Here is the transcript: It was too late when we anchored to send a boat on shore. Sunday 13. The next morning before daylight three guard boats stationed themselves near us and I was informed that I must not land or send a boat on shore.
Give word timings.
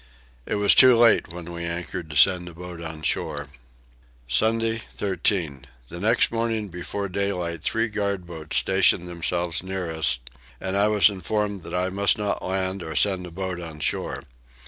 It 0.47 0.55
was 0.55 0.73
too 0.73 0.95
late 0.95 1.31
when 1.31 1.53
we 1.53 1.63
anchored 1.63 2.09
to 2.09 2.15
send 2.15 2.49
a 2.49 2.55
boat 2.55 2.81
on 2.81 3.03
shore. 3.03 3.49
Sunday 4.27 4.79
13. 4.91 5.67
The 5.89 5.99
next 5.99 6.31
morning 6.31 6.69
before 6.69 7.07
daylight 7.07 7.61
three 7.61 7.87
guard 7.87 8.25
boats 8.25 8.57
stationed 8.57 9.07
themselves 9.07 9.61
near 9.61 9.91
us 9.91 10.17
and 10.59 10.75
I 10.75 10.87
was 10.87 11.07
informed 11.07 11.61
that 11.65 11.75
I 11.75 11.89
must 11.91 12.17
not 12.17 12.43
land 12.43 12.81
or 12.81 12.95
send 12.95 13.27
a 13.27 13.31
boat 13.31 13.59
on 13.61 13.79
shore. 13.79 14.23